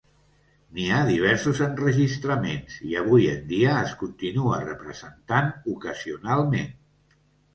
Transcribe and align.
N'hi 0.75 0.85
ha 0.93 1.01
diversos 1.09 1.59
enregistraments, 1.65 2.79
i 2.91 2.97
avui 3.03 3.27
en 3.33 3.43
dia 3.51 3.75
es 3.83 3.93
continua 3.99 4.57
representant 4.63 5.51
ocasionalment. 5.75 6.73